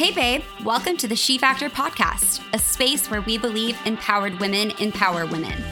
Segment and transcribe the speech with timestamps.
[0.00, 4.70] Hey, babe, welcome to the She Factor podcast, a space where we believe empowered women
[4.78, 5.62] empower women.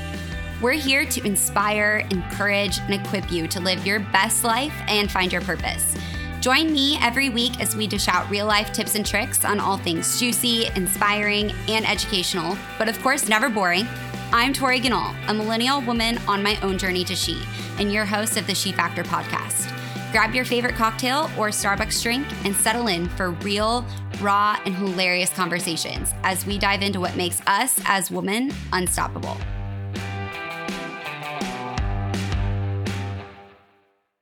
[0.60, 5.32] We're here to inspire, encourage, and equip you to live your best life and find
[5.32, 5.96] your purpose.
[6.40, 9.78] Join me every week as we dish out real life tips and tricks on all
[9.78, 13.88] things juicy, inspiring, and educational, but of course, never boring.
[14.30, 17.42] I'm Tori Ganol, a millennial woman on my own journey to she,
[17.78, 19.77] and your host of the She Factor podcast.
[20.10, 23.84] Grab your favorite cocktail or Starbucks drink and settle in for real,
[24.22, 29.36] raw, and hilarious conversations as we dive into what makes us as women unstoppable.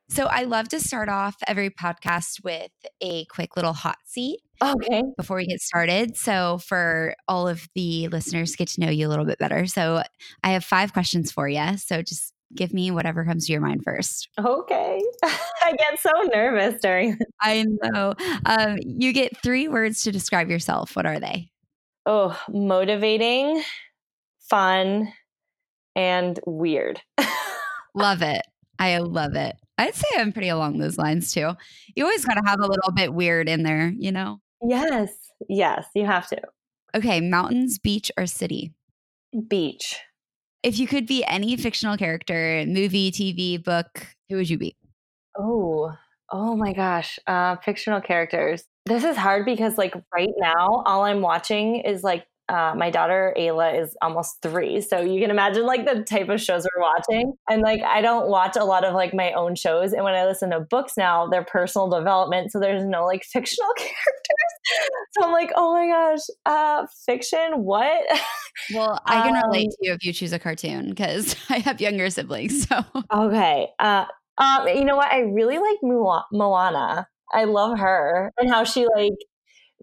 [0.08, 2.70] So, I love to start off every podcast with
[3.02, 4.40] a quick little hot seat.
[4.64, 5.02] Okay.
[5.18, 6.16] Before we get started.
[6.16, 9.66] So, for all of the listeners get to know you a little bit better.
[9.66, 10.02] So,
[10.42, 11.76] I have five questions for you.
[11.76, 14.28] So, just give me whatever comes to your mind first.
[14.38, 15.00] Okay.
[15.24, 17.18] I get so nervous during.
[17.40, 18.14] I know.
[18.44, 20.94] Um, you get three words to describe yourself.
[20.96, 21.50] What are they?
[22.04, 23.62] Oh, motivating,
[24.48, 25.12] fun,
[25.96, 27.00] and weird.
[27.94, 28.42] love it.
[28.78, 29.56] I love it.
[29.78, 31.52] I'd say I'm pretty along those lines too.
[31.94, 34.40] You always got to have a little bit weird in there, you know?
[34.62, 35.10] Yes.
[35.48, 36.40] Yes, you have to.
[36.94, 37.20] Okay.
[37.20, 38.72] Mountains, beach, or city?
[39.48, 39.96] Beach.
[40.66, 44.74] If you could be any fictional character, movie, TV, book, who would you be?
[45.38, 45.92] Oh,
[46.32, 47.20] oh my gosh.
[47.24, 48.64] Uh, fictional characters.
[48.84, 53.34] This is hard because, like, right now, all I'm watching is like uh, my daughter
[53.36, 57.32] Ayla is almost three, so you can imagine like the type of shows we're watching.
[57.50, 60.24] And like, I don't watch a lot of like my own shows, and when I
[60.24, 63.96] listen to books now, they're personal development, so there's no like fictional characters.
[65.12, 67.64] So I'm like, oh my gosh, uh, fiction?
[67.64, 68.02] What?
[68.72, 71.80] Well, I can relate um, to you if you choose a cartoon because I have
[71.80, 72.68] younger siblings.
[72.68, 74.04] So okay, uh,
[74.38, 75.10] um, you know what?
[75.10, 75.78] I really like
[76.32, 77.08] Moana.
[77.32, 79.12] I love her and how she like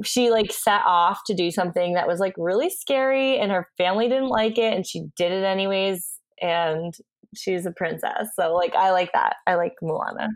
[0.03, 4.07] she like set off to do something that was like really scary and her family
[4.07, 6.95] didn't like it and she did it anyways and
[7.35, 8.29] she's a princess.
[8.35, 9.37] So like I like that.
[9.45, 10.29] I like Moana.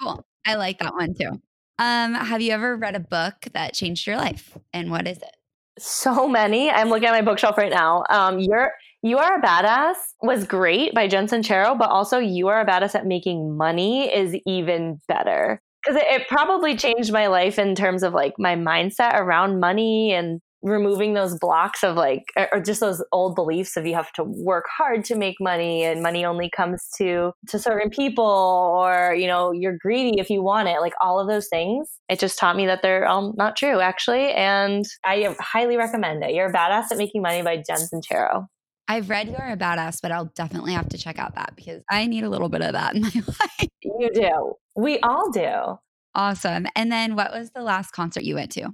[0.00, 0.24] cool.
[0.46, 1.40] I like that one too.
[1.78, 5.36] Um have you ever read a book that changed your life and what is it?
[5.78, 6.70] So many.
[6.70, 8.04] I'm looking at my bookshelf right now.
[8.10, 8.72] Um you're
[9.02, 12.94] you Are a Badass was great by Jen Sincero, but also You Are a Badass
[12.94, 15.62] at Making Money is even better.
[15.82, 20.12] Because it, it probably changed my life in terms of like my mindset around money
[20.12, 24.22] and removing those blocks of like or just those old beliefs of you have to
[24.24, 29.26] work hard to make money and money only comes to to certain people or you
[29.26, 32.56] know you're greedy if you want it like all of those things it just taught
[32.56, 36.90] me that they're all not true actually and i highly recommend it you're a badass
[36.90, 38.46] at making money by jen sincero
[38.88, 42.08] I've read You're a Badass, but I'll definitely have to check out that because I
[42.08, 43.68] need a little bit of that in my life.
[43.82, 44.54] You do.
[44.80, 45.78] We all do.
[46.14, 46.66] Awesome.
[46.74, 48.70] And then what was the last concert you went to?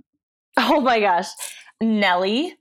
[0.56, 1.26] Oh my gosh.
[1.82, 2.54] Nelly.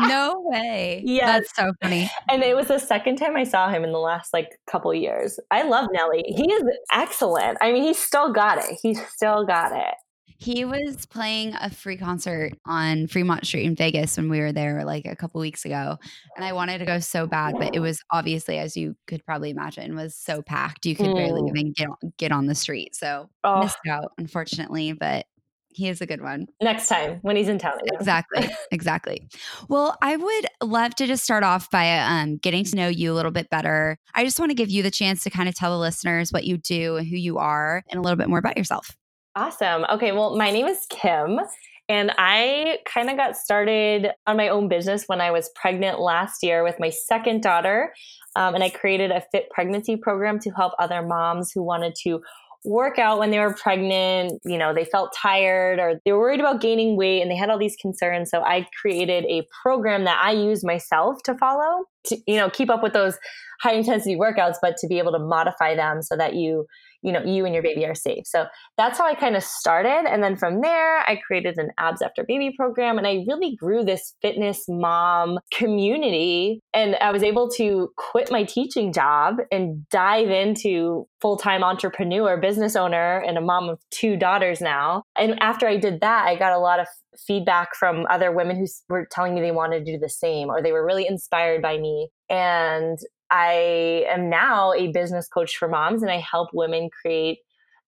[0.00, 1.02] no way.
[1.04, 1.26] Yeah.
[1.26, 2.10] That's so funny.
[2.30, 5.38] And it was the second time I saw him in the last like couple years.
[5.50, 6.24] I love Nelly.
[6.26, 7.58] He is excellent.
[7.60, 8.78] I mean, he's still got it.
[8.82, 9.94] He's still got it.
[10.44, 14.84] He was playing a free concert on Fremont Street in Vegas when we were there
[14.84, 15.96] like a couple weeks ago.
[16.36, 19.48] And I wanted to go so bad, but it was obviously, as you could probably
[19.48, 20.84] imagine, was so packed.
[20.84, 21.14] You could mm.
[21.14, 22.94] barely even get on, get on the street.
[22.94, 23.60] So oh.
[23.60, 25.24] missed out, unfortunately, but
[25.70, 26.48] he is a good one.
[26.60, 27.78] Next time when he's in town.
[27.94, 28.46] Exactly.
[28.70, 29.26] Exactly.
[29.70, 33.14] Well, I would love to just start off by um, getting to know you a
[33.14, 33.96] little bit better.
[34.14, 36.44] I just want to give you the chance to kind of tell the listeners what
[36.44, 38.94] you do and who you are and a little bit more about yourself.
[39.36, 39.84] Awesome.
[39.90, 41.40] Okay, well, my name is Kim.
[41.88, 46.42] And I kind of got started on my own business when I was pregnant last
[46.42, 47.92] year with my second daughter.
[48.36, 52.20] Um, and I created a fit pregnancy program to help other moms who wanted to
[52.64, 54.40] work out when they were pregnant.
[54.44, 57.50] You know, they felt tired or they were worried about gaining weight and they had
[57.50, 58.30] all these concerns.
[58.30, 62.70] So I created a program that I use myself to follow to, you know, keep
[62.70, 63.18] up with those
[63.60, 66.66] high intensity workouts, but to be able to modify them so that you
[67.04, 68.26] you know you and your baby are safe.
[68.26, 70.06] So that's how i kind of started.
[70.10, 73.84] And then from there i created an abs after baby program and i really grew
[73.84, 76.60] this fitness mom community.
[76.72, 82.76] And i was able to quit my teaching job and dive into full-time entrepreneur business
[82.76, 85.02] owner and a mom of two daughters now.
[85.16, 86.86] And after i did that i got a lot of
[87.26, 90.62] feedback from other women who were telling me they wanted to do the same or
[90.62, 92.08] they were really inspired by me.
[92.28, 92.98] And
[93.36, 97.38] I am now a business coach for moms and I help women create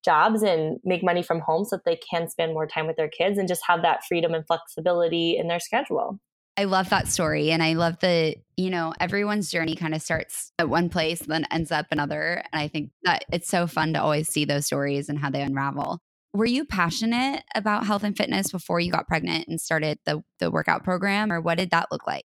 [0.05, 3.09] jobs and make money from home so that they can spend more time with their
[3.09, 6.19] kids and just have that freedom and flexibility in their schedule.
[6.57, 7.53] I love that story.
[7.53, 11.47] And I love the, you know, everyone's journey kind of starts at one place, then
[11.53, 12.43] ends up another.
[12.53, 15.43] And I think that it's so fun to always see those stories and how they
[15.43, 16.01] unravel.
[16.35, 20.51] were you passionate about health and fitness before you got pregnant and started the the
[20.51, 22.25] workout program or what did that look like?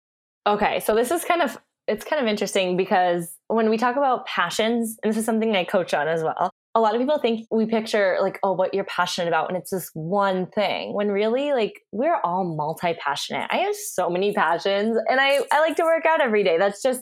[0.48, 1.58] Okay, so this is kind of
[1.90, 5.64] it's kind of interesting because when we talk about passions, and this is something I
[5.64, 8.86] coach on as well, a lot of people think we picture like, oh, what you're
[8.86, 10.94] passionate about, and it's this one thing.
[10.94, 13.48] When really, like, we're all multi passionate.
[13.52, 16.58] I have so many passions, and I I like to work out every day.
[16.58, 17.02] That's just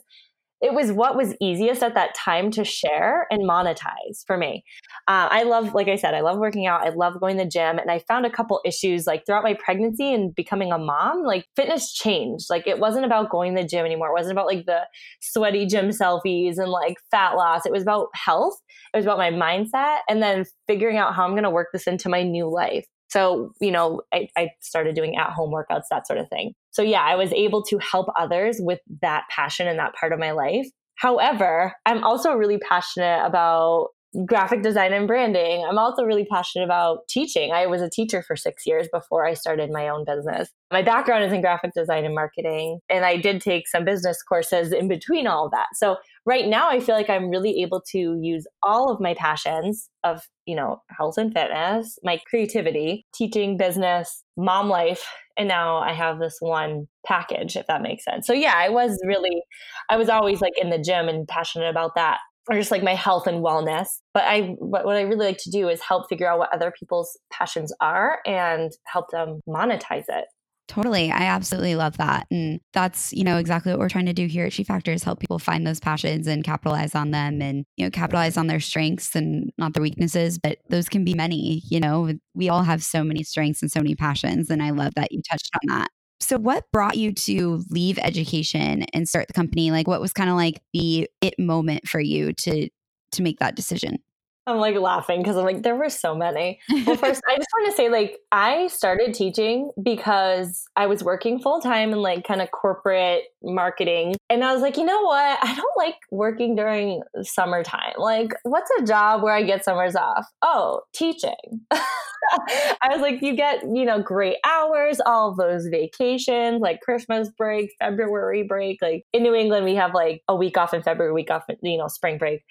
[0.61, 4.63] it was what was easiest at that time to share and monetize for me.
[5.07, 6.85] Uh, I love, like I said, I love working out.
[6.85, 7.77] I love going to the gym.
[7.77, 11.45] And I found a couple issues like throughout my pregnancy and becoming a mom, like
[11.55, 12.47] fitness changed.
[12.49, 14.09] Like it wasn't about going to the gym anymore.
[14.09, 14.81] It wasn't about like the
[15.21, 17.65] sweaty gym selfies and like fat loss.
[17.65, 18.57] It was about health.
[18.93, 21.87] It was about my mindset and then figuring out how I'm going to work this
[21.87, 22.85] into my new life.
[23.09, 26.53] So, you know, I, I started doing at home workouts, that sort of thing.
[26.71, 30.19] So, yeah, I was able to help others with that passion and that part of
[30.19, 30.67] my life.
[30.95, 33.89] However, I'm also really passionate about
[34.25, 35.65] graphic design and branding.
[35.67, 37.51] I'm also really passionate about teaching.
[37.51, 40.49] I was a teacher for six years before I started my own business.
[40.71, 44.71] My background is in graphic design and marketing, and I did take some business courses
[44.71, 45.67] in between all that.
[45.75, 45.97] So
[46.27, 50.27] right now, I feel like I'm really able to use all of my passions of,
[50.45, 55.07] you know, health and fitness, my creativity, teaching, business, mom life,
[55.37, 58.27] and now I have this one package, if that makes sense.
[58.27, 59.41] So yeah, I was really,
[59.89, 62.19] I was always like in the gym and passionate about that
[62.49, 63.87] or just like my health and wellness.
[64.13, 66.73] But I what, what I really like to do is help figure out what other
[66.77, 70.25] people's passions are and help them monetize it.
[70.67, 71.09] Totally.
[71.11, 72.27] I absolutely love that.
[72.29, 75.19] And that's, you know, exactly what we're trying to do here at She Factors, help
[75.21, 79.15] people find those passions and capitalize on them and, you know, capitalize on their strengths
[79.15, 83.01] and not their weaknesses, but those can be many, you know, we all have so
[83.01, 84.49] many strengths and so many passions.
[84.49, 85.87] And I love that you touched on that.
[86.19, 89.71] So, what brought you to leave education and start the company?
[89.71, 92.69] Like, what was kind of like the it moment for you to
[93.11, 93.99] to make that decision?
[94.47, 96.59] I'm like laughing because I'm like, there were so many.
[96.69, 101.39] Well, first, I just want to say, like, I started teaching because I was working
[101.39, 104.15] full time in like kind of corporate marketing.
[104.29, 105.37] And I was like, you know what?
[105.41, 107.93] I don't like working during summertime.
[107.97, 110.25] Like, what's a job where I get summers off?
[110.41, 111.35] Oh, teaching.
[111.71, 117.71] I was like, you get, you know, great hours, all those vacations, like Christmas break,
[117.79, 118.81] February break.
[118.81, 121.77] Like in New England, we have like a week off in February, week off, you
[121.77, 122.43] know, spring break.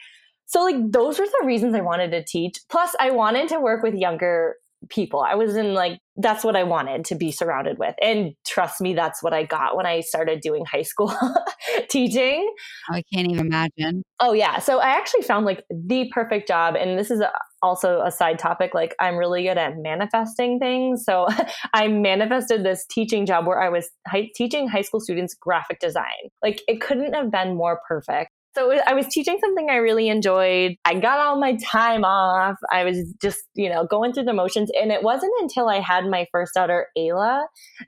[0.47, 2.59] So like those were the reasons I wanted to teach.
[2.71, 4.57] Plus I wanted to work with younger
[4.89, 5.21] people.
[5.21, 7.95] I was in like that's what I wanted to be surrounded with.
[8.01, 11.15] And trust me, that's what I got when I started doing high school
[11.91, 12.51] teaching.
[12.91, 14.03] Oh, I can't even imagine.
[14.21, 17.31] Oh yeah, so I actually found like the perfect job and this is a,
[17.63, 21.05] also a side topic like I'm really good at manifesting things.
[21.05, 21.27] So
[21.75, 26.31] I manifested this teaching job where I was hi- teaching high school students graphic design.
[26.43, 28.31] Like it couldn't have been more perfect.
[28.57, 30.77] So I was teaching something I really enjoyed.
[30.87, 32.57] I got all my time off.
[32.73, 34.71] I was just, you know, going through the motions.
[34.81, 37.43] And it wasn't until I had my first daughter, Ayla,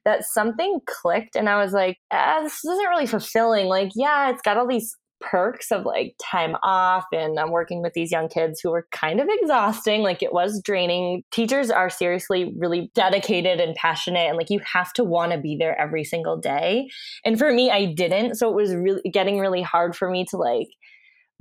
[0.05, 1.37] that something clicked.
[1.37, 3.67] And I was like, ah, this isn't really fulfilling.
[3.67, 7.93] Like, yeah, it's got all these perks of like time off and I'm working with
[7.93, 10.03] these young kids who were kind of exhausting.
[10.03, 11.23] Like it was draining.
[11.31, 15.57] Teachers are seriously really dedicated and passionate and like you have to want to be
[15.57, 16.89] there every single day.
[17.25, 18.37] And for me, I didn't.
[18.37, 20.69] So it was really getting really hard for me to like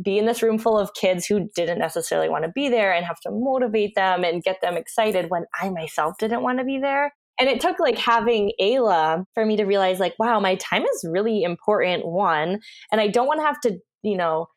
[0.04, 3.06] be in this room full of kids who didn't necessarily want to be there and
[3.06, 6.80] have to motivate them and get them excited when I myself didn't want to be
[6.80, 7.14] there.
[7.40, 11.06] And it took like having Ayla for me to realize, like, wow, my time is
[11.10, 12.60] really important, one.
[12.92, 14.48] And I don't want to have to, you know,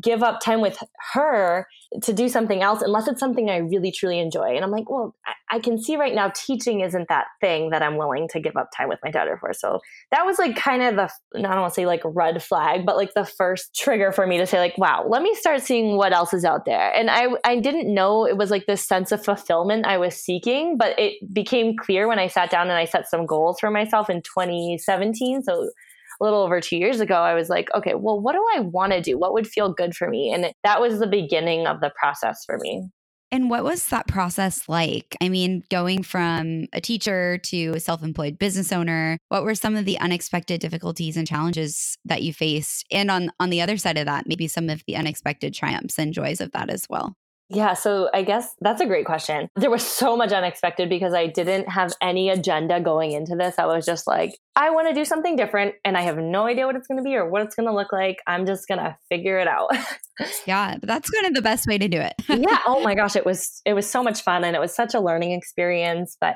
[0.00, 0.78] give up time with
[1.12, 1.66] her
[2.02, 4.56] to do something else unless it's something I really truly enjoy.
[4.56, 7.82] And I'm like, well, I, I, can see right now teaching isn't that thing that
[7.82, 9.52] I'm willing to give up time with my daughter for.
[9.52, 12.84] So that was like kind of the, I don't want to say like red flag,
[12.84, 15.96] but like the first trigger for me to say like, wow, let me start seeing
[15.96, 16.92] what else is out there.
[16.92, 20.76] And I, I didn't know it was like this sense of fulfillment I was seeking,
[20.76, 24.10] but it became clear when I sat down and I set some goals for myself
[24.10, 25.44] in 2017.
[25.44, 25.70] So
[26.20, 28.92] a little over two years ago, I was like, okay, well, what do I want
[28.92, 29.18] to do?
[29.18, 30.32] What would feel good for me?
[30.32, 32.88] And that was the beginning of the process for me.
[33.32, 35.16] And what was that process like?
[35.20, 39.74] I mean, going from a teacher to a self employed business owner, what were some
[39.74, 42.86] of the unexpected difficulties and challenges that you faced?
[42.92, 46.14] And on, on the other side of that, maybe some of the unexpected triumphs and
[46.14, 47.16] joys of that as well.
[47.48, 49.48] Yeah, so I guess that's a great question.
[49.54, 53.54] There was so much unexpected because I didn't have any agenda going into this.
[53.58, 56.66] I was just like, I want to do something different and I have no idea
[56.66, 58.16] what it's going to be or what it's going to look like.
[58.26, 59.70] I'm just going to figure it out.
[60.46, 62.14] yeah, but that's kind of the best way to do it.
[62.28, 64.94] yeah, oh my gosh, it was it was so much fun and it was such
[64.94, 66.34] a learning experience, but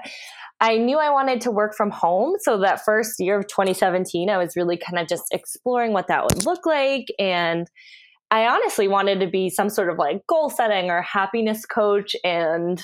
[0.61, 2.35] I knew I wanted to work from home.
[2.41, 6.23] So that first year of 2017, I was really kind of just exploring what that
[6.25, 7.67] would look like and
[8.31, 12.81] I honestly wanted to be some sort of like goal setting or happiness coach and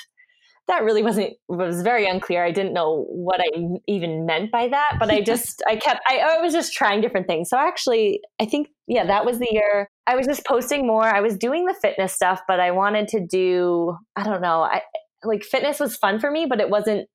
[0.68, 2.44] that really wasn't was very unclear.
[2.44, 3.50] I didn't know what I
[3.86, 7.26] even meant by that, but I just I kept I, I was just trying different
[7.26, 7.48] things.
[7.48, 11.04] So actually, I think yeah, that was the year I was just posting more.
[11.04, 14.62] I was doing the fitness stuff, but I wanted to do I don't know.
[14.62, 14.82] I
[15.22, 17.08] like fitness was fun for me, but it wasn't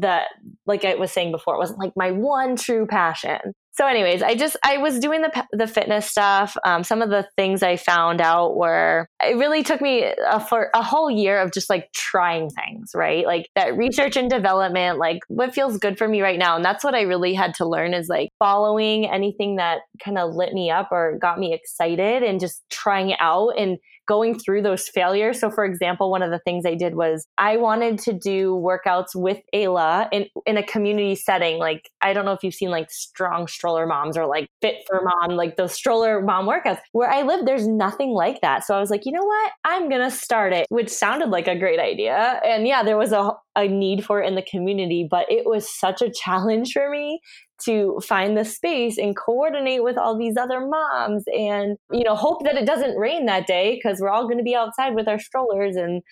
[0.00, 0.28] that
[0.66, 3.38] like I was saying before, it wasn't like my one true passion
[3.76, 6.56] so anyways i just i was doing the the fitness stuff.
[6.64, 10.70] Um, some of the things i found out were it really took me a, for
[10.74, 13.26] a whole year of just like trying things right?
[13.26, 16.56] Like that research and development like what feels good for me right now.
[16.56, 20.34] And that's what i really had to learn is like following anything that kind of
[20.34, 23.50] lit me up or got me excited and just trying it out.
[23.58, 25.40] And going through those failures.
[25.40, 29.14] So, for example, one of the things I did was I wanted to do workouts
[29.14, 31.58] with Ayla in, in a community setting.
[31.58, 35.02] Like, I don't know if you've seen like strong stroller moms or like fit for
[35.02, 36.78] mom, like those stroller mom workouts.
[36.92, 38.64] Where I live, there's nothing like that.
[38.64, 39.52] So I was like, you know what?
[39.64, 42.40] I'm going to start it, which sounded like a great idea.
[42.44, 45.68] And yeah, there was a, a need for it in the community, but it was
[45.68, 47.20] such a challenge for me
[47.64, 52.44] to find the space and coordinate with all these other moms and you know hope
[52.44, 55.18] that it doesn't rain that day because we're all going to be outside with our
[55.18, 56.02] strollers and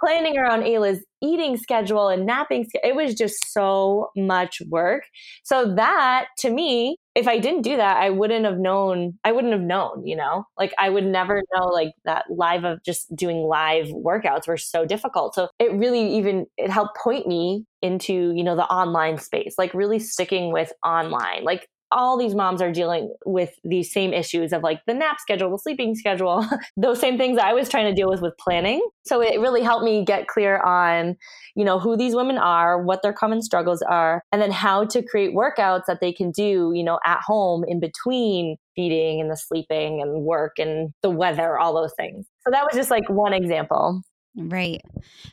[0.00, 5.02] planning around Ayla's eating schedule and napping it was just so much work.
[5.44, 9.52] So that to me if i didn't do that i wouldn't have known i wouldn't
[9.52, 10.44] have known you know?
[10.58, 14.84] Like i would never know like that live of just doing live workouts were so
[14.84, 15.34] difficult.
[15.34, 19.74] So it really even it helped point me into you know the online space like
[19.74, 21.44] really sticking with online.
[21.44, 25.50] Like all these moms are dealing with these same issues of like the nap schedule,
[25.50, 26.46] the sleeping schedule,
[26.76, 28.86] those same things I was trying to deal with with planning.
[29.06, 31.16] So it really helped me get clear on,
[31.54, 35.02] you know, who these women are, what their common struggles are, and then how to
[35.02, 39.36] create workouts that they can do, you know, at home in between feeding and the
[39.36, 42.26] sleeping and work and the weather, all those things.
[42.44, 44.02] So that was just like one example.
[44.36, 44.82] Right.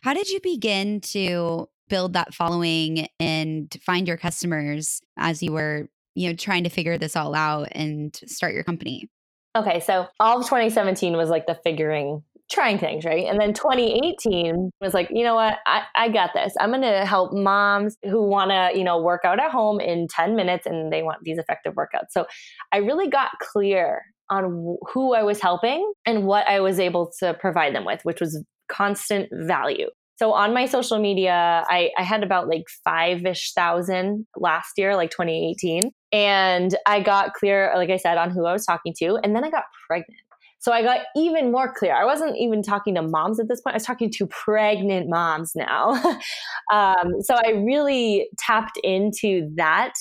[0.03, 5.89] How did you begin to build that following and find your customers as you were
[6.15, 9.09] you know, trying to figure this all out and start your company?
[9.55, 13.25] Okay, so all of 2017 was like the figuring, trying things, right?
[13.25, 16.53] And then 2018 was like, you know what, I, I got this.
[16.59, 20.07] I'm going to help moms who want to, you know, work out at home in
[20.07, 22.11] 10 minutes and they want these effective workouts.
[22.11, 22.27] So
[22.71, 27.33] I really got clear on who I was helping and what I was able to
[27.33, 29.87] provide them with, which was constant value.
[30.15, 34.95] So on my social media, I, I had about like five ish thousand last year,
[34.95, 35.91] like 2018.
[36.11, 39.17] And I got clear, like I said, on who I was talking to.
[39.23, 40.19] And then I got pregnant.
[40.59, 41.95] So I got even more clear.
[41.95, 43.73] I wasn't even talking to moms at this point.
[43.73, 45.93] I was talking to pregnant moms now.
[46.71, 49.93] um, so I really tapped into that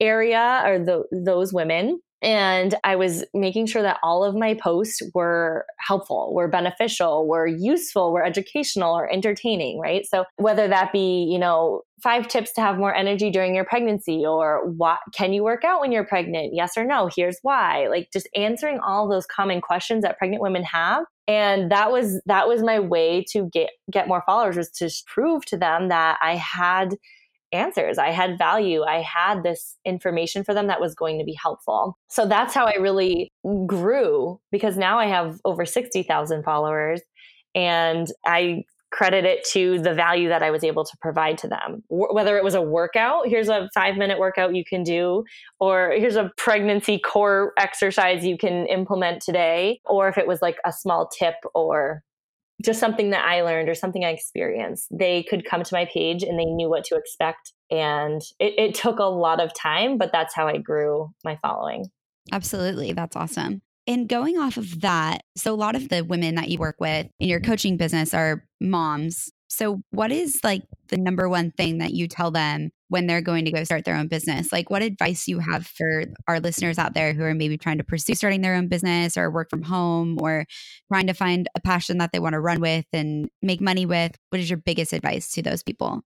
[0.00, 5.02] area or the, those women and I was making sure that all of my posts
[5.14, 10.04] were helpful, were beneficial, were useful, were educational or entertaining, right?
[10.06, 14.24] So whether that be, you know, five tips to have more energy during your pregnancy
[14.26, 16.54] or what can you work out when you're pregnant?
[16.54, 17.08] Yes or no?
[17.14, 17.88] Here's why.
[17.88, 22.48] Like just answering all those common questions that pregnant women have and that was that
[22.48, 26.34] was my way to get get more followers was to prove to them that I
[26.34, 26.96] had
[27.52, 27.98] answers.
[27.98, 28.82] I had value.
[28.82, 31.98] I had this information for them that was going to be helpful.
[32.08, 33.30] So that's how I really
[33.66, 37.00] grew because now I have over 60,000 followers
[37.54, 41.82] and I credit it to the value that I was able to provide to them.
[41.88, 45.24] whether it was a workout, here's a five minute workout you can do,
[45.60, 50.56] or here's a pregnancy core exercise you can implement today, or if it was like
[50.64, 52.02] a small tip or
[52.62, 56.22] just something that I learned or something I experienced, they could come to my page
[56.22, 57.52] and they knew what to expect.
[57.70, 61.86] And it, it took a lot of time, but that's how I grew my following.
[62.32, 62.92] Absolutely.
[62.92, 63.62] That's awesome.
[63.86, 67.08] And going off of that, so a lot of the women that you work with
[67.18, 71.92] in your coaching business are moms so, what is like the number one thing that
[71.92, 74.52] you tell them when they're going to go start their own business?
[74.52, 77.84] Like, what advice you have for our listeners out there who are maybe trying to
[77.84, 80.46] pursue starting their own business or work from home or
[80.86, 84.16] trying to find a passion that they want to run with and make money with?
[84.28, 86.02] What is your biggest advice to those people?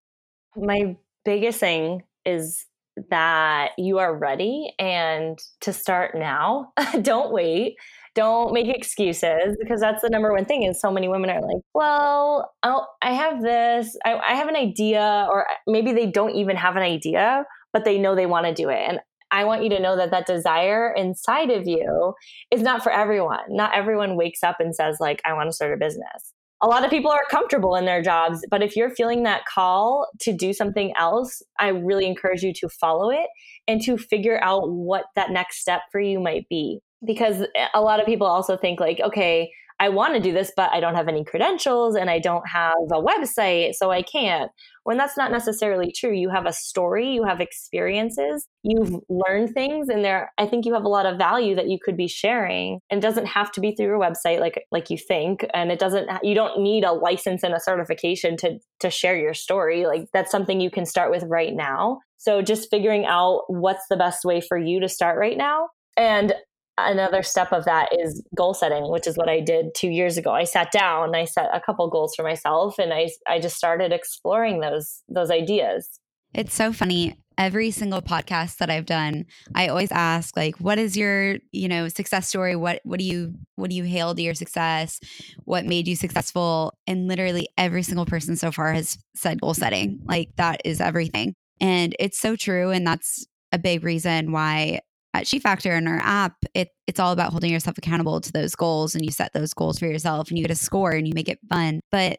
[0.56, 0.96] My
[1.26, 2.64] biggest thing is
[3.10, 6.72] that you are ready and to start now.
[7.02, 7.76] Don't wait
[8.14, 11.62] don't make excuses because that's the number one thing is so many women are like
[11.74, 16.56] well I'll, i have this I, I have an idea or maybe they don't even
[16.56, 19.70] have an idea but they know they want to do it and I want you
[19.70, 22.14] to know that that desire inside of you
[22.52, 23.40] is not for everyone.
[23.48, 26.32] Not everyone wakes up and says like I want to start a business.
[26.62, 30.06] A lot of people are comfortable in their jobs, but if you're feeling that call
[30.20, 33.26] to do something else, I really encourage you to follow it
[33.66, 37.44] and to figure out what that next step for you might be because
[37.74, 40.78] a lot of people also think like okay I want to do this, but I
[40.78, 44.50] don't have any credentials and I don't have a website, so I can't.
[44.84, 49.88] When that's not necessarily true, you have a story, you have experiences, you've learned things,
[49.88, 52.80] and there, I think you have a lot of value that you could be sharing.
[52.90, 56.08] And doesn't have to be through your website, like like you think, and it doesn't.
[56.22, 59.86] You don't need a license and a certification to to share your story.
[59.86, 62.00] Like that's something you can start with right now.
[62.18, 65.68] So just figuring out what's the best way for you to start right now.
[65.96, 66.34] And
[66.78, 70.32] another step of that is goal setting which is what i did two years ago.
[70.32, 73.92] I sat down i set a couple goals for myself and i i just started
[73.92, 76.00] exploring those those ideas.
[76.32, 77.16] It's so funny.
[77.36, 81.88] Every single podcast that i've done i always ask like what is your you know
[81.88, 82.56] success story?
[82.56, 85.00] What what do you what do you hail to your success?
[85.44, 86.74] What made you successful?
[86.86, 90.00] And literally every single person so far has said goal setting.
[90.04, 91.34] Like that is everything.
[91.60, 94.80] And it's so true and that's a big reason why
[95.14, 98.54] at She Factor in our app, it, it's all about holding yourself accountable to those
[98.54, 101.14] goals and you set those goals for yourself and you get a score and you
[101.14, 101.80] make it fun.
[101.90, 102.18] But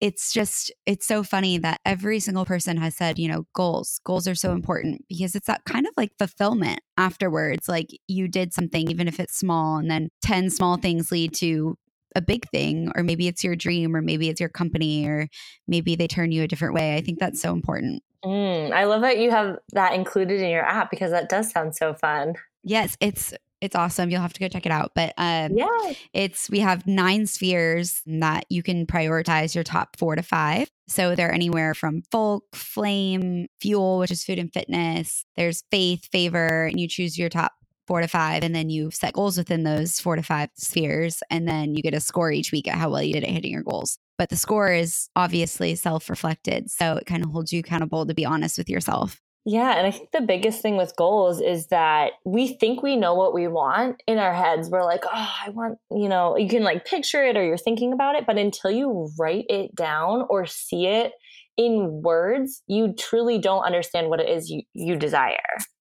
[0.00, 4.28] it's just, it's so funny that every single person has said, you know, goals, goals
[4.28, 7.68] are so important because it's that kind of like fulfillment afterwards.
[7.68, 11.78] Like you did something, even if it's small, and then 10 small things lead to
[12.14, 15.28] a big thing, or maybe it's your dream, or maybe it's your company, or
[15.66, 16.96] maybe they turn you a different way.
[16.96, 18.02] I think that's so important.
[18.24, 21.74] Mm, I love that you have that included in your app because that does sound
[21.76, 22.34] so fun.
[22.62, 24.10] Yes, it's it's awesome.
[24.10, 24.92] You'll have to go check it out.
[24.94, 30.16] But um, yeah, it's we have nine spheres that you can prioritize your top four
[30.16, 30.68] to five.
[30.86, 35.24] So they're anywhere from folk, flame, fuel, which is food and fitness.
[35.36, 37.52] There's faith, favor, and you choose your top
[37.86, 41.46] four to five, and then you set goals within those four to five spheres, and
[41.48, 43.62] then you get a score each week at how well you did at hitting your
[43.62, 43.98] goals.
[44.18, 46.70] But the score is obviously self reflected.
[46.70, 49.20] So it kind of holds you accountable to be honest with yourself.
[49.46, 49.76] Yeah.
[49.76, 53.34] And I think the biggest thing with goals is that we think we know what
[53.34, 54.70] we want in our heads.
[54.70, 57.92] We're like, oh, I want, you know, you can like picture it or you're thinking
[57.92, 58.24] about it.
[58.26, 61.12] But until you write it down or see it
[61.58, 65.36] in words, you truly don't understand what it is you, you desire.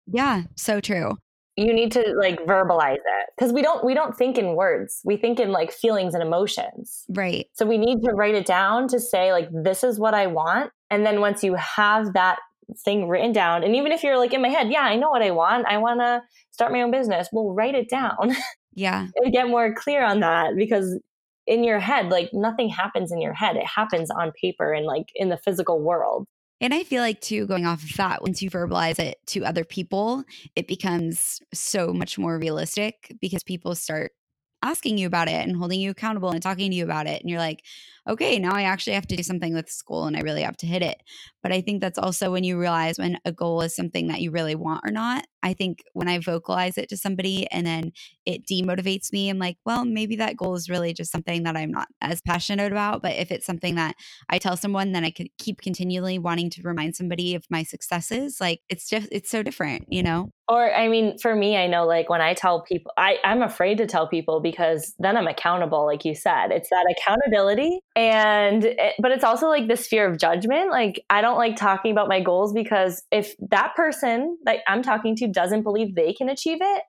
[0.07, 0.43] Yeah.
[0.55, 1.17] So true
[1.55, 5.01] you need to like verbalize it because we don't we don't think in words.
[5.03, 7.05] We think in like feelings and emotions.
[7.09, 7.47] Right.
[7.53, 10.71] So we need to write it down to say like this is what i want.
[10.89, 12.39] And then once you have that
[12.83, 15.21] thing written down and even if you're like in my head yeah i know what
[15.21, 15.67] i want.
[15.67, 17.27] I want to start my own business.
[17.31, 18.35] Well write it down
[18.73, 19.07] yeah.
[19.15, 20.99] and get more clear on that because
[21.45, 23.57] in your head like nothing happens in your head.
[23.57, 26.27] It happens on paper and like in the physical world
[26.63, 29.65] and I feel like, too, going off of that, once you verbalize it to other
[29.65, 30.23] people,
[30.55, 34.13] it becomes so much more realistic because people start
[34.63, 37.21] asking you about it and holding you accountable and talking to you about it.
[37.21, 37.65] And you're like,
[38.07, 40.65] okay, now I actually have to do something with school and I really have to
[40.65, 41.01] hit it.
[41.41, 44.31] But I think that's also when you realize when a goal is something that you
[44.31, 45.25] really want or not.
[45.41, 47.91] I think when I vocalize it to somebody and then
[48.25, 51.71] it demotivates me, I'm like, well, maybe that goal is really just something that I'm
[51.71, 53.01] not as passionate about.
[53.01, 53.95] But if it's something that
[54.29, 58.39] I tell someone, then I could keep continually wanting to remind somebody of my successes.
[58.39, 60.29] Like it's just, it's so different, you know?
[60.47, 63.77] Or, I mean, for me, I know like when I tell people, I, I'm afraid
[63.79, 66.51] to tell people because then I'm accountable, like you said.
[66.51, 70.71] It's that accountability and but it's also like this fear of judgment.
[70.71, 75.15] Like i don't like talking about my goals because if that person that i'm talking
[75.17, 76.83] to doesn't believe they can achieve it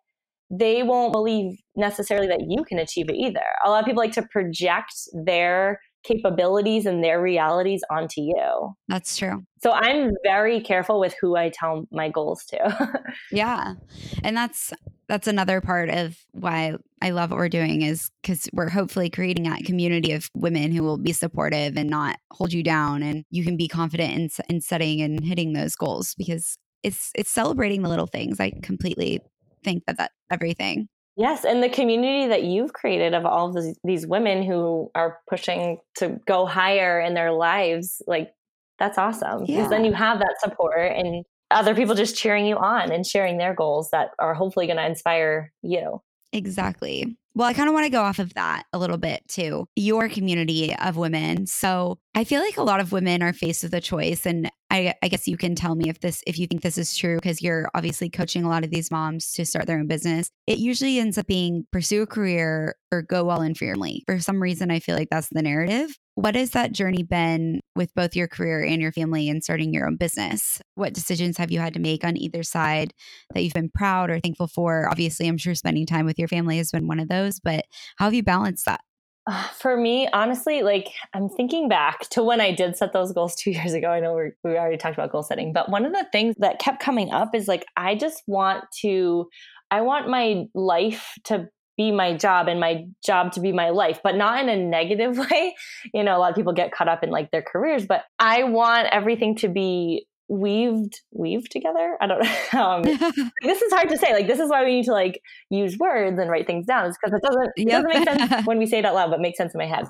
[0.50, 3.44] they won't believe necessarily that you can achieve it either.
[3.64, 8.74] A lot of people like to project their capabilities and their realities onto you.
[8.88, 9.44] That's true.
[9.62, 13.02] So I'm very careful with who I tell my goals to.
[13.32, 13.74] yeah.
[14.22, 14.72] And that's
[15.08, 19.44] that's another part of why I love what we're doing is cuz we're hopefully creating
[19.44, 23.44] that community of women who will be supportive and not hold you down and you
[23.44, 27.88] can be confident in in setting and hitting those goals because it's it's celebrating the
[27.88, 28.38] little things.
[28.38, 29.20] I completely
[29.64, 30.88] think that that everything.
[31.16, 35.20] Yes, and the community that you've created of all of these, these women who are
[35.28, 38.32] pushing to go higher in their lives, like
[38.78, 39.44] that's awesome.
[39.46, 43.38] Because then you have that support and other people just cheering you on and sharing
[43.38, 46.02] their goals that are hopefully going to inspire you.
[46.32, 47.16] Exactly.
[47.36, 49.66] Well, I kind of want to go off of that a little bit too.
[49.76, 51.46] Your community of women.
[51.46, 54.24] So I feel like a lot of women are faced with a choice.
[54.24, 56.96] And I, I guess you can tell me if this, if you think this is
[56.96, 60.28] true, because you're obviously coaching a lot of these moms to start their own business.
[60.46, 64.04] It usually ends up being pursue a career or go all in for your family.
[64.06, 65.96] For some reason, I feel like that's the narrative.
[66.14, 69.88] What has that journey been with both your career and your family and starting your
[69.88, 70.60] own business?
[70.76, 72.92] What decisions have you had to make on either side
[73.34, 74.88] that you've been proud or thankful for?
[74.88, 77.64] Obviously, I'm sure spending time with your family has been one of those, but
[77.96, 78.82] how have you balanced that?
[79.54, 83.50] For me, honestly, like I'm thinking back to when I did set those goals two
[83.52, 83.88] years ago.
[83.88, 86.80] I know we already talked about goal setting, but one of the things that kept
[86.80, 89.28] coming up is like, I just want to,
[89.70, 94.00] I want my life to be my job and my job to be my life,
[94.04, 95.54] but not in a negative way.
[95.92, 98.44] You know, a lot of people get caught up in like their careers, but I
[98.44, 102.82] want everything to be weaved weaved together i don't know how
[103.42, 106.18] this is hard to say like this is why we need to like use words
[106.18, 107.82] and write things down because it doesn't it yep.
[107.82, 109.84] doesn't make sense when we say it out loud but makes sense in my head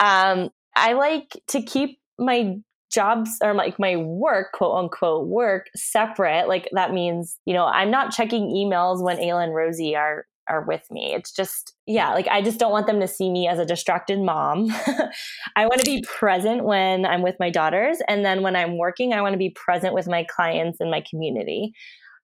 [0.00, 2.54] um i like to keep my
[2.92, 6.48] jobs or like my work, quote unquote work, separate.
[6.48, 10.62] Like that means, you know, I'm not checking emails when Ayla and Rosie are are
[10.62, 11.14] with me.
[11.14, 14.18] It's just, yeah, like I just don't want them to see me as a distracted
[14.18, 14.68] mom.
[15.56, 17.98] I want to be present when I'm with my daughters.
[18.08, 21.02] And then when I'm working, I want to be present with my clients and my
[21.08, 21.72] community.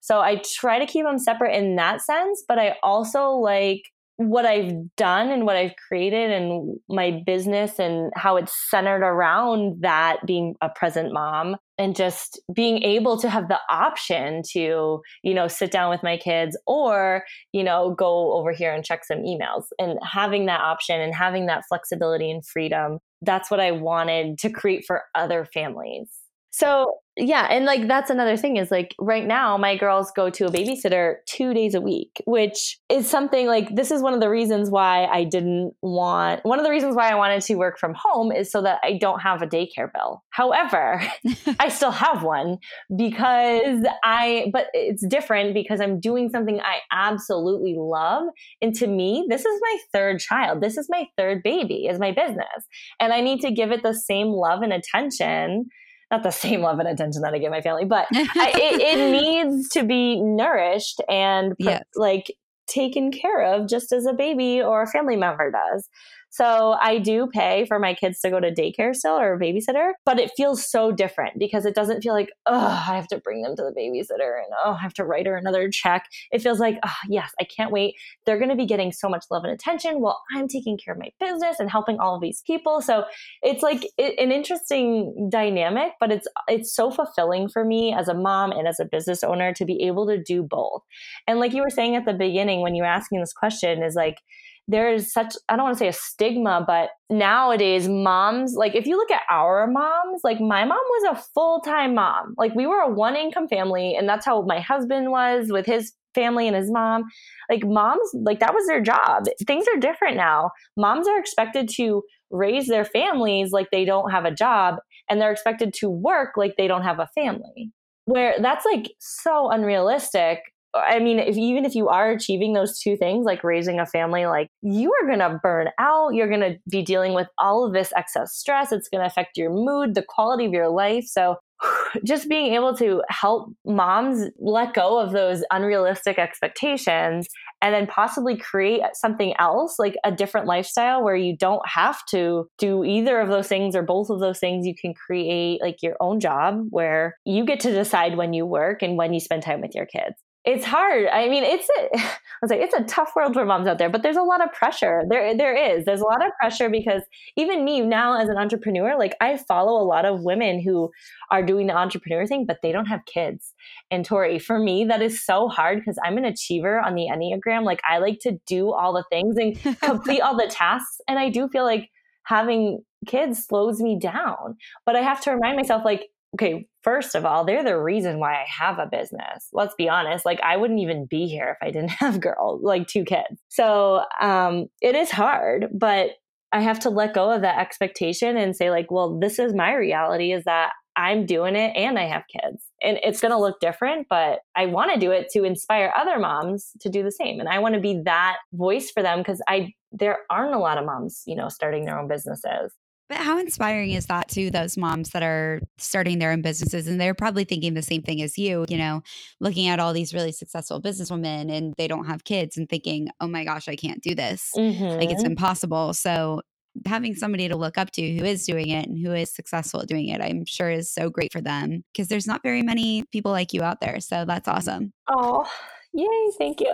[0.01, 3.81] So I try to keep them separate in that sense, but I also like
[4.17, 9.81] what I've done and what I've created and my business and how it's centered around
[9.81, 15.33] that being a present mom and just being able to have the option to, you
[15.35, 19.19] know, sit down with my kids or, you know, go over here and check some
[19.19, 22.97] emails and having that option and having that flexibility and freedom.
[23.21, 26.09] That's what I wanted to create for other families.
[26.51, 30.45] So yeah, and like that's another thing is like right now my girls go to
[30.45, 34.29] a babysitter 2 days a week, which is something like this is one of the
[34.29, 37.95] reasons why I didn't want one of the reasons why I wanted to work from
[37.95, 40.23] home is so that I don't have a daycare bill.
[40.29, 41.01] However,
[41.59, 42.57] I still have one
[42.95, 48.23] because I but it's different because I'm doing something I absolutely love
[48.61, 50.61] and to me this is my third child.
[50.61, 52.67] This is my third baby is my business
[52.99, 55.65] and I need to give it the same love and attention
[56.11, 59.11] not the same love and attention that I give my family, but I, it, it,
[59.11, 61.83] needs to be nourished and yes.
[61.95, 62.33] like
[62.67, 65.89] taken care of just as a baby or a family member does.
[66.29, 69.91] So I do pay for my kids to go to daycare still or a babysitter,
[70.05, 73.41] but it feels so different because it doesn't feel like, oh, I have to bring
[73.41, 76.05] them to the babysitter and oh, I have to write her another check.
[76.31, 77.95] It feels like, oh, yes, I can't wait.
[78.25, 80.99] They're going to be getting so much love and attention while I'm taking care of
[80.99, 82.81] my business and helping all of these people.
[82.81, 83.05] So
[83.41, 88.13] it's like it, an interesting dynamic, but it's it's so fulfilling for me as a
[88.13, 90.83] mom and as a business owner to be able to do both.
[91.27, 93.95] And like you were saying at the beginning when you were asking this question is
[93.95, 94.19] like
[94.67, 98.85] there is such i don't want to say a stigma but nowadays moms like if
[98.85, 102.35] you look at our moms like my mom was a full-time mom.
[102.37, 105.93] Like we were a one income family and that's how my husband was with his
[106.15, 107.03] family and his mom.
[107.49, 109.25] Like moms like that was their job.
[109.45, 110.51] Things are different now.
[110.75, 114.75] Moms are expected to raise their families like they don't have a job
[115.09, 117.71] and they're expected to work like they don't have a family.
[118.05, 120.39] Where that's like so unrealistic
[120.73, 124.25] I mean, if even if you are achieving those two things, like raising a family,
[124.25, 126.13] like you are going to burn out.
[126.13, 128.71] You're going to be dealing with all of this excess stress.
[128.71, 131.05] It's going to affect your mood, the quality of your life.
[131.05, 131.37] So,
[132.03, 137.27] just being able to help moms let go of those unrealistic expectations
[137.61, 142.47] and then possibly create something else, like a different lifestyle where you don't have to
[142.59, 144.67] do either of those things or both of those things.
[144.67, 148.83] You can create like your own job where you get to decide when you work
[148.83, 150.13] and when you spend time with your kids
[150.47, 151.07] it's hard.
[151.07, 153.89] I mean, it's a, I was like, it's a tough world for moms out there,
[153.89, 155.03] but there's a lot of pressure.
[155.09, 155.83] There, there is.
[155.83, 157.01] There's a lot of pressure because
[157.35, 160.89] even me now as an entrepreneur, like I follow a lot of women who
[161.31, 163.53] are doing the entrepreneur thing, but they don't have kids.
[163.91, 167.65] And Tori, for me, that is so hard because I'm an achiever on the Enneagram.
[167.65, 171.01] Like I like to do all the things and complete all the tasks.
[171.09, 171.89] And I do feel like
[172.23, 174.55] having kids slows me down.
[174.85, 178.33] But I have to remind myself, like, okay, first of all, they're the reason why
[178.33, 179.49] I have a business.
[179.53, 180.25] Let's be honest.
[180.25, 183.41] Like I wouldn't even be here if I didn't have girls, like two kids.
[183.49, 186.11] So um, it is hard, but
[186.51, 189.73] I have to let go of that expectation and say, like, well, this is my
[189.73, 192.63] reality is that I'm doing it and I have kids.
[192.81, 196.17] And it's going to look different, but I want to do it to inspire other
[196.17, 197.39] moms to do the same.
[197.39, 200.77] And I want to be that voice for them because I there aren't a lot
[200.77, 202.73] of moms, you know, starting their own businesses.
[203.09, 206.99] But how inspiring is that to those moms that are starting their own businesses and
[206.99, 209.01] they're probably thinking the same thing as you, you know,
[209.39, 213.27] looking at all these really successful businesswomen and they don't have kids and thinking, oh
[213.27, 214.51] my gosh, I can't do this.
[214.55, 214.83] Mm-hmm.
[214.83, 215.31] Like it's mm-hmm.
[215.31, 215.93] impossible.
[215.93, 216.41] So
[216.85, 219.87] having somebody to look up to who is doing it and who is successful at
[219.87, 223.31] doing it, I'm sure is so great for them because there's not very many people
[223.31, 223.99] like you out there.
[223.99, 224.91] So that's awesome.
[225.07, 225.49] Oh,
[225.93, 226.73] Yay, thank you.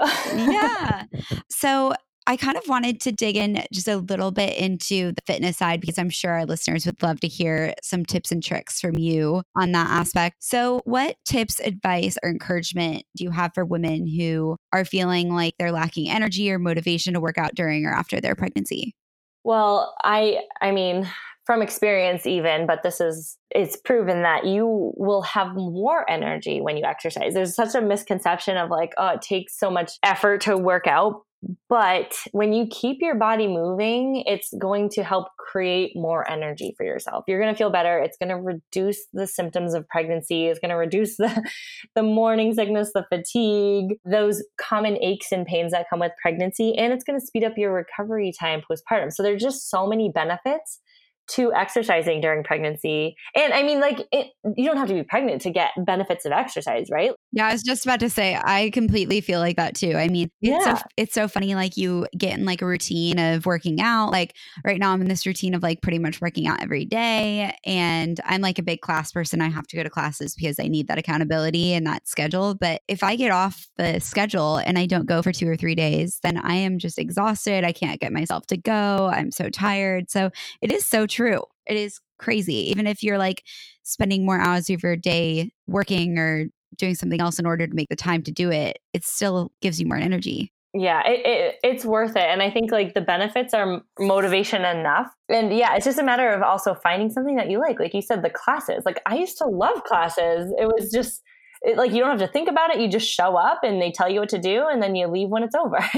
[0.52, 1.04] yeah.
[1.50, 1.94] So
[2.26, 5.82] I kind of wanted to dig in just a little bit into the fitness side
[5.82, 9.44] because I'm sure our listeners would love to hear some tips and tricks from you
[9.56, 10.38] on that aspect.
[10.40, 15.56] So, what tips, advice, or encouragement do you have for women who are feeling like
[15.60, 18.96] they're lacking energy or motivation to work out during or after their pregnancy?
[19.44, 21.10] Well, I I mean,
[21.46, 26.78] from experience even but this is it's proven that you will have more energy when
[26.78, 30.58] you exercise there's such a misconception of like oh it takes so much effort to
[30.58, 31.24] work out
[31.70, 36.86] But when you keep your body moving, it's going to help create more energy for
[36.86, 37.24] yourself.
[37.28, 38.00] You're going to feel better.
[38.00, 40.48] It's going to reduce the symptoms of pregnancy.
[40.48, 41.44] It's going to reduce the,
[41.96, 46.78] the morning sickness, the fatigue, those common aches and pains that come with pregnancy.
[46.78, 49.12] And it's going to speed up your recovery time postpartum.
[49.12, 50.80] So there's just so many benefits
[51.32, 53.16] to exercising during pregnancy.
[53.36, 56.32] And I mean, like, it, you don't have to be pregnant to get benefits of
[56.32, 57.12] exercise, right?
[57.32, 59.96] Yeah, I was just about to say, I completely feel like that too.
[59.96, 60.76] I mean, it's, yeah.
[60.76, 61.56] so, it's so funny.
[61.56, 64.12] Like, you get in like a routine of working out.
[64.12, 67.56] Like, right now, I'm in this routine of like pretty much working out every day.
[67.66, 69.42] And I'm like a big class person.
[69.42, 72.56] I have to go to classes because I need that accountability and that schedule.
[72.56, 75.76] But if I get off the schedule and I don't go for two or three
[75.76, 77.64] days, then I am just exhausted.
[77.64, 79.10] I can't get myself to go.
[79.14, 80.12] I'm so tired.
[80.12, 80.30] So
[80.62, 81.44] it is so true.
[81.66, 82.70] It is crazy.
[82.72, 83.44] Even if you're like
[83.84, 86.48] spending more hours of your day working or
[86.78, 89.80] doing something else in order to make the time to do it, it still gives
[89.80, 90.52] you more energy.
[90.76, 92.24] Yeah, it, it, it's worth it.
[92.24, 95.08] And I think like the benefits are motivation enough.
[95.30, 97.80] And yeah, it's just a matter of also finding something that you like.
[97.80, 98.84] Like you said, the classes.
[98.84, 100.52] Like I used to love classes.
[100.58, 101.22] It was just
[101.64, 102.80] it, like you don't have to think about it.
[102.80, 105.30] You just show up and they tell you what to do and then you leave
[105.30, 105.80] when it's over.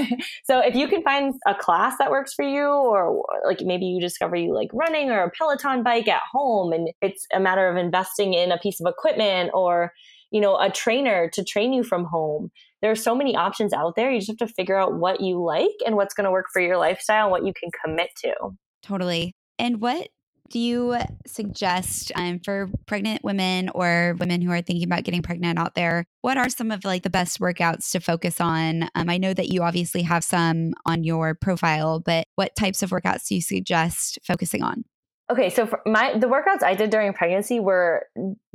[0.44, 4.00] So if you can find a class that works for you or like maybe you
[4.00, 7.76] discover you like running or a peloton bike at home and it's a matter of
[7.76, 9.92] investing in a piece of equipment or
[10.30, 12.50] you know a trainer to train you from home
[12.82, 14.10] there are so many options out there.
[14.10, 16.60] You just have to figure out what you like and what's going to work for
[16.60, 18.32] your lifestyle and what you can commit to.
[18.82, 19.34] Totally.
[19.58, 20.08] And what
[20.50, 25.58] do you suggest um, for pregnant women or women who are thinking about getting pregnant
[25.58, 28.88] out there what are some of like the best workouts to focus on?
[28.94, 32.90] Um, i know that you obviously have some on your profile but what types of
[32.90, 34.84] workouts do you suggest focusing on?
[35.30, 38.06] Okay so my the workouts i did during pregnancy were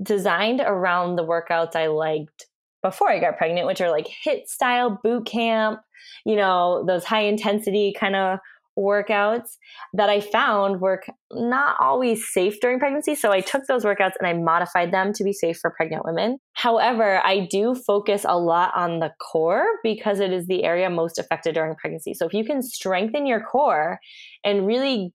[0.02, 2.48] designed around the workouts i liked
[2.82, 5.82] before i got pregnant which are like HIIT style boot camp
[6.26, 8.40] you know those high intensity kind of
[8.78, 9.58] workouts
[9.94, 13.16] that I found were not always safe during pregnancy.
[13.16, 16.38] So I took those workouts and I modified them to be safe for pregnant women.
[16.54, 21.20] However, I do focus a lot on the core because it is the area most
[21.20, 22.14] affected during pregnancy.
[22.14, 24.00] So if you can strengthen your core
[24.44, 25.14] and really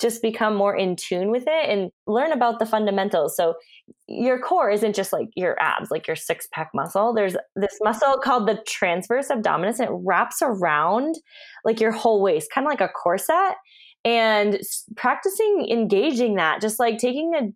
[0.00, 3.36] just become more in tune with it and learn about the fundamentals.
[3.36, 3.54] So
[4.06, 7.12] your core isn't just like your abs, like your six pack muscle.
[7.12, 9.78] There's this muscle called the transverse abdominis.
[9.78, 11.16] And it wraps around
[11.64, 13.56] like your whole waist, kind of like a corset.
[14.04, 14.60] And
[14.94, 17.48] practicing engaging that, just like taking a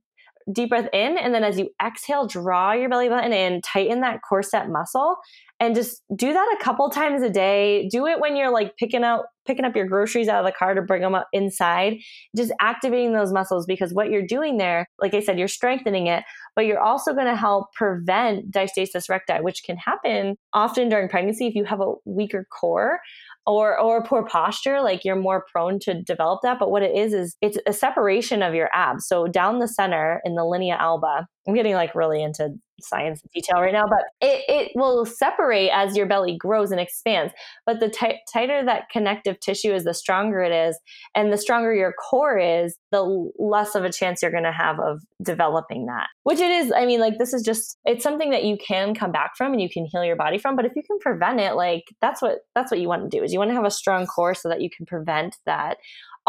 [0.52, 4.20] deep breath in and then as you exhale draw your belly button in tighten that
[4.28, 5.16] corset muscle
[5.60, 7.88] and just do that a couple times a day.
[7.90, 10.74] Do it when you're like picking out picking up your groceries out of the car
[10.74, 11.98] to bring them up inside.
[12.36, 16.24] Just activating those muscles because what you're doing there like i said you're strengthening it
[16.56, 21.46] but you're also going to help prevent diastasis recti which can happen often during pregnancy
[21.46, 23.00] if you have a weaker core
[23.46, 26.58] or or poor posture like you're more prone to develop that.
[26.58, 29.06] But what it is is it's a separation of your abs.
[29.06, 33.60] So down the center in the linea alba i'm getting like really into science detail
[33.60, 37.32] right now, but it, it will separate as your belly grows and expands.
[37.66, 40.78] But the t- tighter that connective tissue is, the stronger it is.
[41.14, 44.78] And the stronger your core is, the less of a chance you're going to have
[44.80, 46.08] of developing that.
[46.24, 49.12] Which it is, I mean, like this is just, it's something that you can come
[49.12, 50.56] back from and you can heal your body from.
[50.56, 53.22] But if you can prevent it, like that's what, that's what you want to do
[53.22, 55.78] is you want to have a strong core so that you can prevent that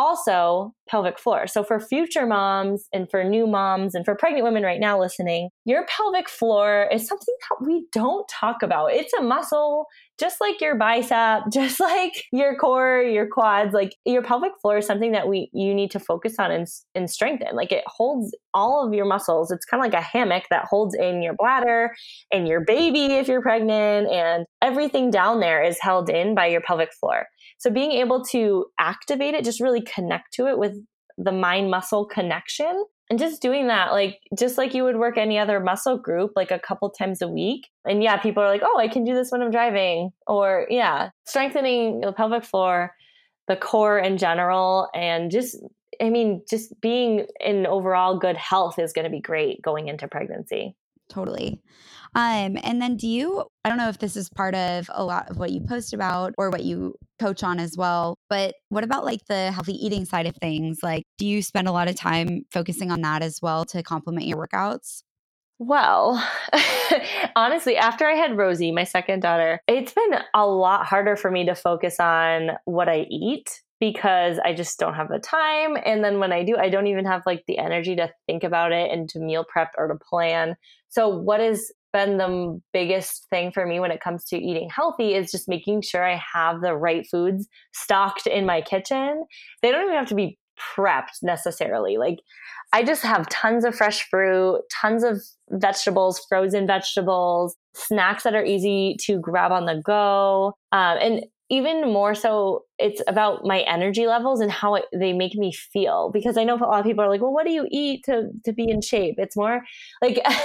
[0.01, 1.45] also pelvic floor.
[1.45, 5.49] So for future moms and for new moms and for pregnant women right now listening,
[5.63, 8.87] your pelvic floor is something that we don't talk about.
[8.87, 9.85] It's a muscle
[10.19, 14.87] just like your bicep, just like your core, your quads, like your pelvic floor is
[14.87, 17.55] something that we you need to focus on and, and strengthen.
[17.55, 19.51] Like it holds all of your muscles.
[19.51, 21.93] It's kind of like a hammock that holds in your bladder
[22.31, 26.61] and your baby if you're pregnant and everything down there is held in by your
[26.61, 27.27] pelvic floor.
[27.61, 30.73] So being able to activate it, just really connect to it with
[31.15, 35.37] the mind muscle connection and just doing that like just like you would work any
[35.37, 37.67] other muscle group like a couple times a week.
[37.85, 40.09] And yeah people are like oh i can do this when i'm driving.
[40.25, 42.95] Or yeah strengthening the pelvic floor
[43.47, 45.57] the core in general and just
[46.01, 50.07] i mean just being in overall good health is going to be great going into
[50.07, 50.75] pregnancy.
[51.09, 51.61] Totally
[52.13, 55.29] um, and then do you, I don't know if this is part of a lot
[55.29, 59.05] of what you post about or what you coach on as well, but what about
[59.05, 60.79] like the healthy eating side of things?
[60.83, 64.27] Like, do you spend a lot of time focusing on that as well to complement
[64.27, 65.03] your workouts?
[65.57, 66.21] Well,
[67.35, 71.45] honestly, after I had Rosie, my second daughter, it's been a lot harder for me
[71.45, 75.77] to focus on what I eat because I just don't have the time.
[75.85, 78.71] And then when I do, I don't even have like the energy to think about
[78.71, 80.55] it and to meal prep or to plan.
[80.89, 85.13] So, what is been the biggest thing for me when it comes to eating healthy
[85.13, 89.25] is just making sure I have the right foods stocked in my kitchen.
[89.61, 90.37] They don't even have to be
[90.75, 91.97] prepped necessarily.
[91.97, 92.19] Like
[92.73, 98.45] I just have tons of fresh fruit, tons of vegetables, frozen vegetables, snacks that are
[98.45, 100.53] easy to grab on the go.
[100.71, 105.35] Um, and even more so it's about my energy levels and how it, they make
[105.35, 106.09] me feel.
[106.11, 108.29] Because i know a lot of people are like well what do you eat to
[108.45, 109.15] to be in shape?
[109.17, 109.61] It's more
[110.01, 110.35] like i'm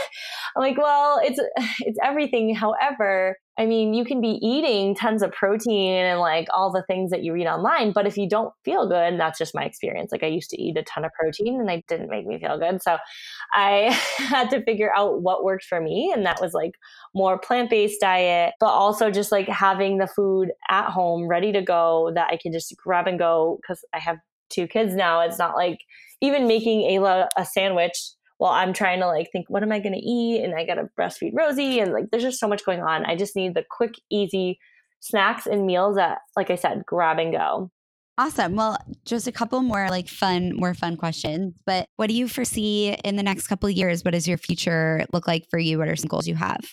[0.57, 1.41] like well it's
[1.81, 2.55] it's everything.
[2.55, 7.11] However I mean, you can be eating tons of protein and like all the things
[7.11, 10.13] that you read online, but if you don't feel good, and that's just my experience.
[10.13, 12.59] Like I used to eat a ton of protein and it didn't make me feel
[12.59, 12.83] good.
[12.83, 12.99] So
[13.55, 16.13] I had to figure out what worked for me.
[16.15, 16.73] And that was like
[17.15, 21.63] more plant based diet, but also just like having the food at home ready to
[21.63, 24.19] go that I can just grab and go because I have
[24.51, 25.21] two kids now.
[25.21, 25.79] It's not like
[26.21, 27.97] even making Ayla a sandwich
[28.39, 30.43] while I'm trying to like think, what am I going to eat?
[30.45, 31.81] And I got to breastfeed Rosie.
[31.81, 33.05] And like, there's just so much going on.
[33.07, 34.59] I just need the quick, easy
[35.01, 37.71] snacks and meals that, like I said, grab and go.
[38.19, 38.57] Awesome.
[38.57, 41.55] Well, just a couple more like fun, more fun questions.
[41.67, 44.05] But what do you foresee in the next couple years?
[44.05, 45.79] What does your future look like for you?
[45.79, 46.65] What are some goals you have?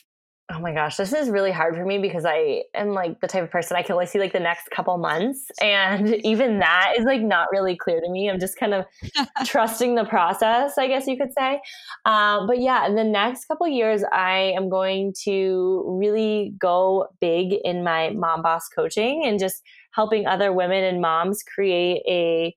[0.55, 3.43] Oh my gosh, this is really hard for me because I am like the type
[3.43, 5.49] of person I can only see like the next couple months.
[5.61, 8.29] And even that is like not really clear to me.
[8.29, 8.85] I'm just kind of
[9.45, 11.59] trusting the process, I guess you could say.
[12.05, 17.53] Um, but yeah, in the next couple years, I am going to really go big
[17.63, 22.55] in my mom boss coaching and just helping other women and moms create a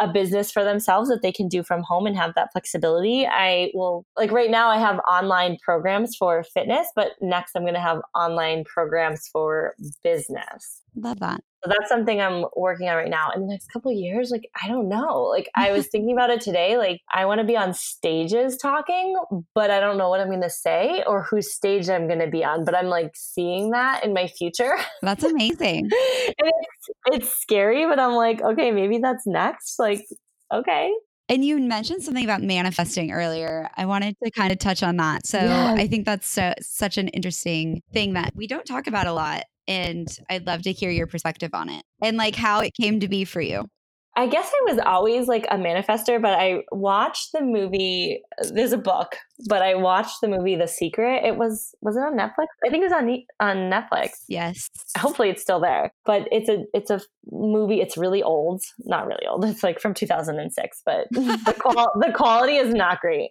[0.00, 3.26] a business for themselves that they can do from home and have that flexibility.
[3.26, 7.74] I will, like right now, I have online programs for fitness, but next I'm going
[7.74, 10.81] to have online programs for business.
[10.94, 11.42] Love that.
[11.64, 13.30] So that's something I'm working on right now.
[13.34, 15.22] In the next couple years, like I don't know.
[15.22, 16.76] Like I was thinking about it today.
[16.76, 19.14] Like I want to be on stages talking,
[19.54, 22.26] but I don't know what I'm going to say or whose stage I'm going to
[22.26, 22.64] be on.
[22.64, 24.76] But I'm like seeing that in my future.
[25.02, 25.88] That's amazing.
[25.92, 29.78] it's it's scary, but I'm like, okay, maybe that's next.
[29.78, 30.04] Like,
[30.52, 30.92] okay.
[31.28, 33.70] And you mentioned something about manifesting earlier.
[33.76, 35.26] I wanted to kind of touch on that.
[35.26, 35.78] So yes.
[35.78, 39.44] I think that's so, such an interesting thing that we don't talk about a lot
[39.72, 43.08] and I'd love to hear your perspective on it and like how it came to
[43.08, 43.68] be for you.
[44.14, 48.20] I guess I was always like a manifester, but I watched the movie.
[48.38, 49.16] Uh, there's a book,
[49.48, 51.24] but I watched the movie The Secret.
[51.24, 52.48] It was was it on Netflix?
[52.62, 53.08] I think it was on
[53.40, 54.10] on Netflix.
[54.28, 54.68] Yes.
[54.98, 55.92] Hopefully, it's still there.
[56.04, 57.80] But it's a it's a movie.
[57.80, 58.60] It's really old.
[58.80, 59.46] Not really old.
[59.46, 63.30] It's like from 2006, but the qual- the quality is not great.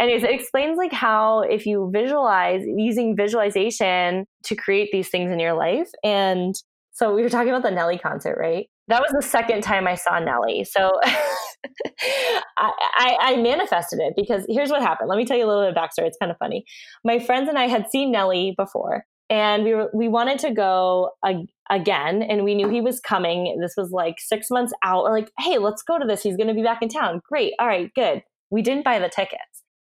[0.00, 5.38] Anyways, it explains like how if you visualize using visualization to create these things in
[5.38, 5.90] your life.
[6.02, 6.54] And
[6.90, 8.66] so we were talking about the Nelly concert, right?
[8.88, 10.64] That was the second time I saw Nelly.
[10.64, 15.08] So I, I, I, manifested it because here's what happened.
[15.08, 16.06] Let me tell you a little bit of backstory.
[16.08, 16.64] It's kind of funny.
[17.04, 21.10] My friends and I had seen Nelly before, and we were we wanted to go
[21.24, 23.58] ag- again, and we knew he was coming.
[23.60, 25.04] This was like six months out.
[25.04, 26.22] We're like, hey, let's go to this.
[26.22, 27.20] He's going to be back in town.
[27.28, 27.52] Great.
[27.60, 28.22] All right, good.
[28.50, 29.49] We didn't buy the tickets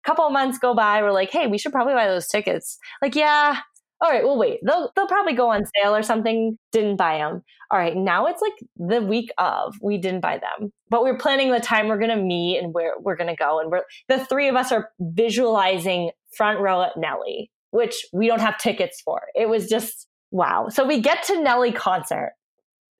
[0.05, 2.77] couple months go by, we're like, hey, we should probably buy those tickets.
[3.01, 3.59] Like, yeah,
[4.01, 6.57] all right, well, wait, they'll, they'll probably go on sale or something.
[6.71, 7.41] Didn't buy them.
[7.71, 11.51] All right, now it's like the week of, we didn't buy them, but we're planning
[11.51, 13.59] the time we're going to meet and where we're going to go.
[13.59, 18.41] And we're, the three of us are visualizing front row at Nelly, which we don't
[18.41, 19.21] have tickets for.
[19.33, 20.67] It was just, wow.
[20.69, 22.33] So we get to Nelly concert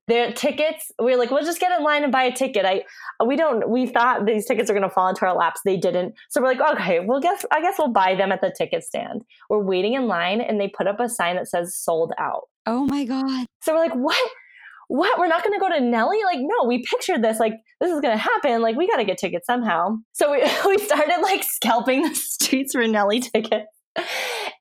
[0.08, 2.66] their tickets we are like we'll just get in line and buy a ticket.
[2.66, 2.84] I
[3.26, 5.62] we don't we thought these tickets are going to fall into our laps.
[5.66, 6.14] They didn't.
[6.30, 9.24] So we're like okay well guess i guess we'll buy them at the ticket stand.
[9.50, 12.44] We're waiting in line and they put up a sign that says sold out.
[12.66, 13.48] Oh my god.
[13.62, 14.30] So we're like what?
[14.88, 15.18] What?
[15.18, 16.20] We're not going to go to nelly?
[16.24, 18.62] Like no we pictured this like this is going to happen.
[18.62, 19.98] Like we got to get tickets somehow.
[20.14, 20.38] So we,
[20.68, 23.68] we started like scalping the streets for nelly tickets.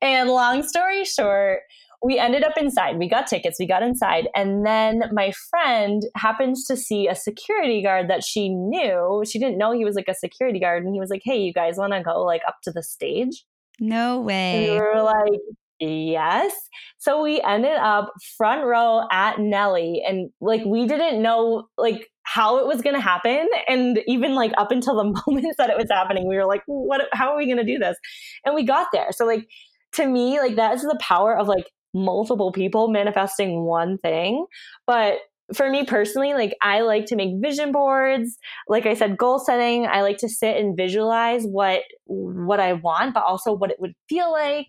[0.01, 1.61] And long story short
[2.05, 2.99] we ended up inside.
[2.99, 4.29] We got tickets, we got inside.
[4.37, 9.23] And then my friend happens to see a security guard that she knew.
[9.27, 10.85] She didn't know he was like a security guard.
[10.85, 13.45] And he was like, Hey, you guys want to go like up to the stage?
[13.81, 14.69] No way.
[14.69, 15.41] And we were like,
[15.81, 16.53] Yes.
[16.99, 20.03] So we ended up front row at Nelly.
[20.07, 23.49] And like, we didn't know like how it was going to happen.
[23.67, 27.09] And even like up until the moments that it was happening, we were like, what,
[27.13, 27.97] how are we going to do this?
[28.45, 29.09] And we got there.
[29.11, 29.49] So like,
[29.95, 31.65] to me, like that is the power of like
[31.95, 34.47] multiple people manifesting one thing.
[34.87, 35.19] But
[35.55, 38.39] for me personally, like I like to make vision boards.
[38.69, 39.87] Like I said, goal setting.
[39.87, 43.95] I like to sit and visualize what what I want, but also what it would
[44.09, 44.67] feel like.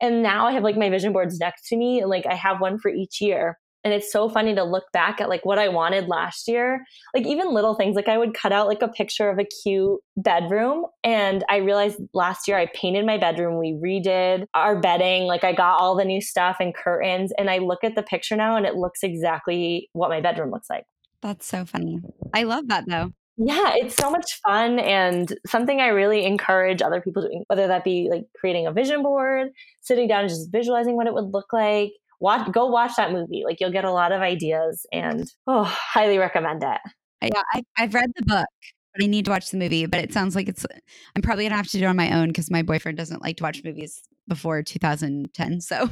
[0.00, 2.60] And now I have like my vision boards next to me, and like I have
[2.60, 3.58] one for each year.
[3.84, 6.84] And it's so funny to look back at like what I wanted last year.
[7.14, 10.00] Like even little things, like I would cut out like a picture of a cute
[10.16, 10.86] bedroom.
[11.04, 13.58] And I realized last year I painted my bedroom.
[13.58, 15.24] We redid our bedding.
[15.24, 17.32] Like I got all the new stuff and curtains.
[17.38, 20.68] And I look at the picture now and it looks exactly what my bedroom looks
[20.68, 20.84] like.
[21.22, 22.00] That's so funny.
[22.34, 23.12] I love that though.
[23.40, 27.84] Yeah, it's so much fun and something I really encourage other people doing, whether that
[27.84, 29.50] be like creating a vision board,
[29.80, 31.92] sitting down and just visualizing what it would look like.
[32.20, 33.42] Watch, go watch that movie.
[33.44, 36.80] Like you'll get a lot of ideas and oh, highly recommend it.
[37.22, 38.46] Yeah, I, I've read the book,
[38.94, 39.86] but I need to watch the movie.
[39.86, 40.66] But it sounds like it's,
[41.14, 43.22] I'm probably going to have to do it on my own because my boyfriend doesn't
[43.22, 45.60] like to watch movies before 2010.
[45.60, 45.88] So,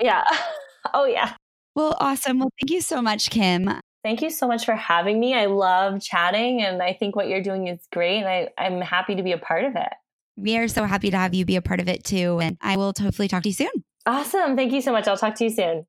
[0.00, 0.24] yeah.
[0.94, 1.34] Oh, yeah.
[1.74, 2.38] Well, awesome.
[2.38, 3.68] Well, thank you so much, Kim.
[4.04, 5.34] Thank you so much for having me.
[5.34, 8.18] I love chatting and I think what you're doing is great.
[8.18, 9.92] And I, I'm happy to be a part of it.
[10.36, 12.38] We are so happy to have you be a part of it too.
[12.40, 13.72] And I will hopefully talk to you soon.
[14.06, 14.56] Awesome.
[14.56, 15.08] Thank you so much.
[15.08, 15.86] I'll talk to you soon.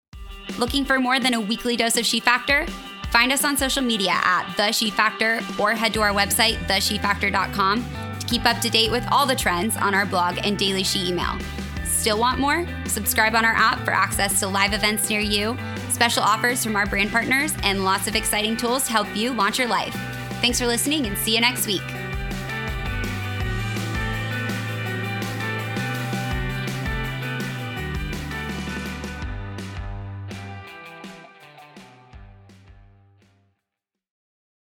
[0.58, 2.66] Looking for more than a weekly dose of She Factor?
[3.12, 7.86] Find us on social media at The She Factor or head to our website, theshefactor.com,
[8.20, 11.08] to keep up to date with all the trends on our blog and daily She
[11.08, 11.38] email.
[11.86, 12.68] Still want more?
[12.86, 15.58] Subscribe on our app for access to live events near you,
[15.90, 19.60] special offers from our brand partners, and lots of exciting tools to help you launch
[19.60, 19.94] your life.
[20.42, 21.82] Thanks for listening and see you next week.